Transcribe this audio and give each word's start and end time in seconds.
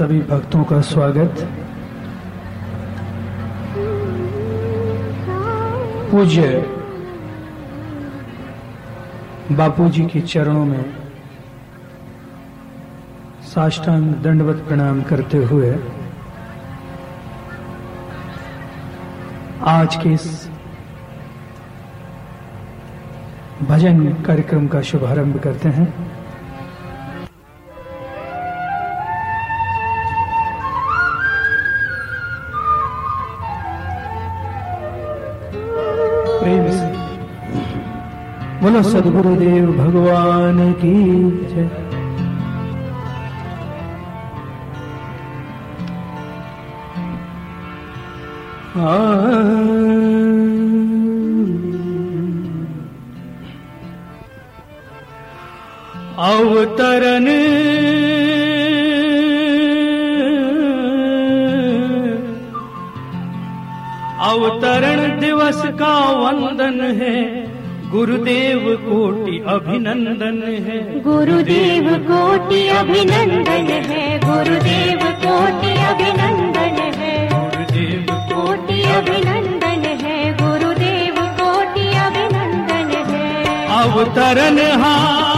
सभी 0.00 0.20
भक्तों 0.20 0.62
का 0.64 0.80
स्वागत। 0.80 1.40
पूज्य 6.10 6.46
बापू 9.52 9.88
जी 9.88 10.04
के 10.04 10.20
चरणों 10.20 10.64
में 10.64 10.84
साष्टांग 13.44 14.14
दंडवत 14.14 14.64
प्रणाम 14.68 15.02
करते 15.02 15.38
हुए 15.44 15.72
आज 19.68 19.96
के 19.96 20.12
इस 20.12 20.48
भजन 23.62 24.12
कार्यक्रम 24.22 24.66
का 24.68 24.82
शुभारंभ 24.82 25.38
करते 25.38 25.68
हैं। 25.68 25.88
बोलो 38.70 38.82
सदगुरुदेव 38.82 39.66
भगवान 39.72 40.72
की 40.72 40.94
जय। 41.46 41.70
अवतरण। 56.18 57.26
अवतरण 64.20 65.20
दिवस 65.20 65.62
का 65.66 65.94
वंदन 66.10 66.80
है। 66.80 67.49
गुरुदेव 67.90 68.76
कोटि 68.82 69.44
अभिनंदन 69.46 70.42
है। 70.46 71.00
गुरुदेव 71.00 71.84
कोटि 72.10 72.68
अभिनंदन 72.68 73.72
है। 73.90 74.18
गुरुदेव 74.18 74.98
कोटि 74.98 75.72
अभिनंदन 75.72 76.76
है। 76.98 77.28
गुरुदेव 77.28 78.06
कोटि 78.10 78.82
अभिनंदन 78.82 79.82
है। 80.02 80.32
गुरुदेव 80.32 81.14
कोटि 81.20 81.88
अभिनंदन 81.88 83.10
है। 83.10 83.66
अवतरण 83.66 84.58
अवतरण 84.58 85.29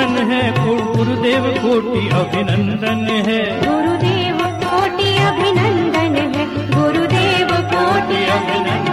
वंदन 0.00 0.30
है 0.30 0.42
गुरुदेव 0.56 1.46
कोटि 1.62 2.02
अभिनंदन 2.18 3.06
है। 3.26 3.40
गुरुदेव 3.60 4.38
कोटि 4.62 5.10
अभिनंदन 5.28 6.16
है 6.36 6.46
गुरुदेव 6.70 7.50
कोटि 7.72 8.20
अभिनंदन 8.36 8.89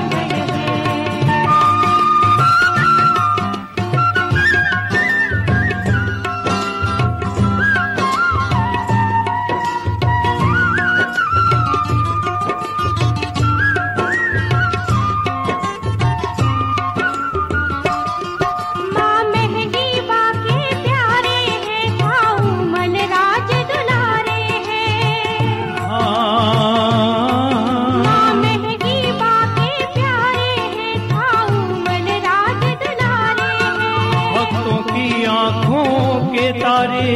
तारे। 36.51 37.13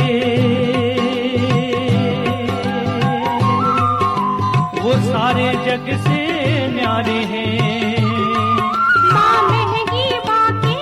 वो 4.82 4.94
सारे 4.94 5.52
जग 5.52 5.98
से 6.04 6.20
न्यारे 6.68 7.20
हैं। 7.24 8.04
माँ 9.14 9.42
महँगी 9.44 10.20
बाके 10.20 10.82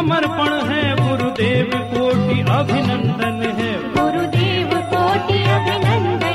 समर्पण 0.00 0.52
है 0.68 0.82
गुरुदेव 0.96 1.70
कोटि 1.74 2.40
अभिनंदन 2.40 3.42
है। 3.58 3.72
गुरुदेव 3.92 4.70
कोटि 4.92 5.38
अभिनंदन। 5.42 6.29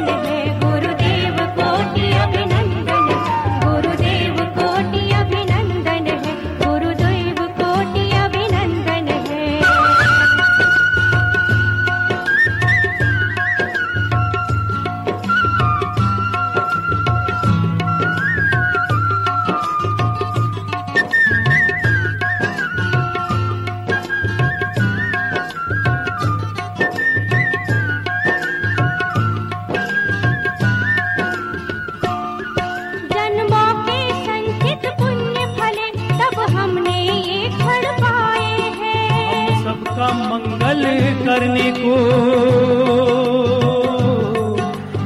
करने 41.35 41.71
को। 41.71 41.95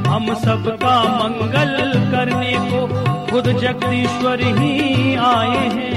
हम 0.08 0.34
सबका 0.34 0.92
मंगल 1.14 1.72
करने 2.12 2.52
को 2.66 2.80
खुद 3.30 3.46
जगदीश्वर 3.60 4.42
ही 4.58 4.74
आए 5.24 5.64
हैं। 5.68 5.88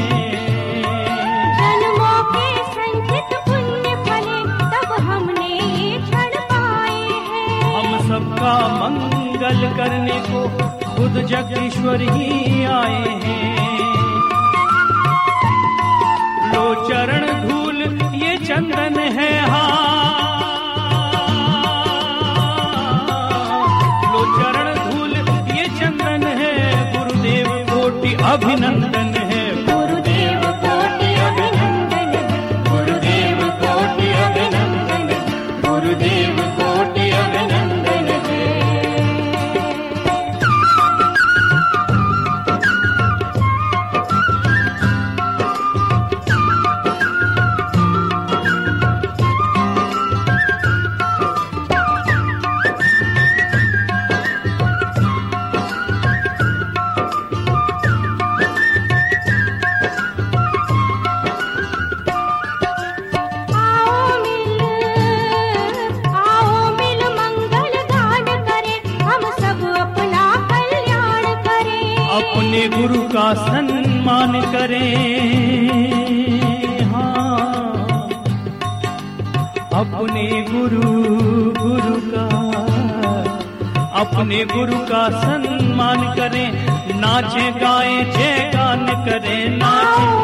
जन्मों 1.58 2.18
के 2.32 2.48
संचित 2.72 3.36
पुण्य 3.48 3.94
फले 4.08 4.40
तब 4.74 4.96
हमने 5.10 5.50
ये 5.50 5.98
क्षण 6.02 6.40
पाए 6.52 7.04
हैं। 7.30 7.62
हम 7.76 8.00
सबका 8.10 8.56
मंगल 8.80 9.62
करने 9.78 10.20
को 10.30 10.48
खुद 10.96 11.22
जगदीश्वर 11.26 12.02
ही 12.12 12.64
आए 12.74 13.13
अभिनंदन 28.32 29.13
अपने 72.54 72.68
गुरु 72.70 73.02
का 73.02 73.34
सम्मान 73.34 74.42
करें। 74.42 74.86
हाँ। 76.94 78.08
अपने 79.74 80.46
गुरु 80.50 80.94
गुरु 81.64 82.02
का, 82.12 82.26
अपने 84.00 84.46
गुरु 84.46 84.78
का 84.78 85.10
सम्मान 85.10 86.16
करें। 86.16 86.68
नाचे, 87.00 87.52
गाए, 87.52 88.04
जय 88.04 88.52
गान 88.56 88.86
करें। 89.06 89.58
नाचे। 89.58 90.24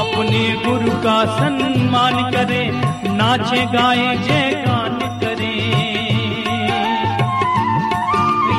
अपने 0.00 0.62
गुरु 0.66 0.90
का 0.90 1.24
सम्मान 1.24 2.30
करें। 2.30 2.87
नाचे 3.18 3.64
गाए 3.66 4.16
जय 4.16 4.64
गान 4.66 4.98
करें। 5.20 5.56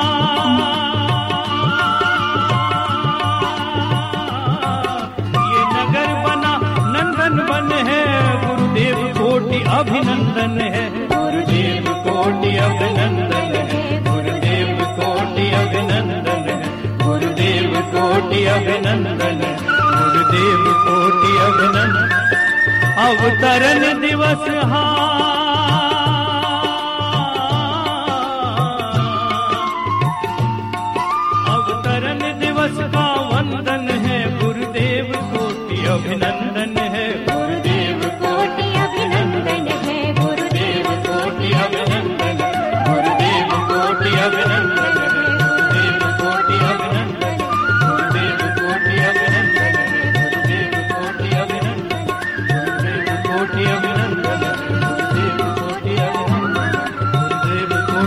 ये 5.53 5.63
नगर 5.73 6.11
बना, 6.25 6.53
नंदन 6.95 7.39
बन 7.51 7.73
है, 7.89 8.03
गुरुदेव 8.47 9.01
कोटि 9.19 9.63
अभिनंदन 9.79 10.59
है। 10.75 10.85
गुरुदेव 11.07 11.93
कोटि 12.09 12.57
अभिनंदन 12.57 13.55
है, 13.71 14.05
गुरुदेव 14.05 14.85
कोटि 15.01 15.51
अभिनंदन 15.63 16.45
है। 16.49 16.61
गुरुदेव 17.07 17.81
कोटि 17.95 18.45
अभिनंदन 18.57 19.42
अवतरण 23.13 24.01
दिवस 24.01 24.49
हाँ। 24.73 25.42